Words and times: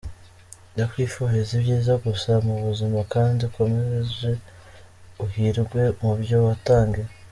Ndakwifuriza 0.73 1.51
ibyiza 1.57 1.93
gusa 2.05 2.31
mu 2.45 2.55
buzima 2.65 2.99
kandi 3.13 3.39
ukomeje 3.49 4.31
uhirwe 5.25 5.81
mu 6.01 6.11
byo 6.21 6.37
watangiye. 6.47 7.09